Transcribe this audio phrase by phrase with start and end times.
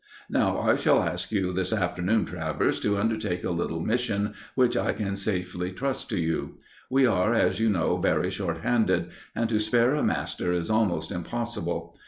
[0.31, 4.93] "Now, I shall ask you this afternoon, Travers, to undertake a little mission which I
[4.93, 6.57] can safely trust to you.
[6.89, 11.11] We are, as you know, very short handed, and to spare a master is almost
[11.11, 11.95] impossible.